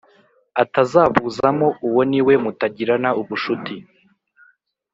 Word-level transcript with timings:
atazabuzamo 0.63 1.67
uwo 1.87 2.01
niwe 2.09 2.33
mutagirana 2.43 3.09
ubushuti 3.21 3.75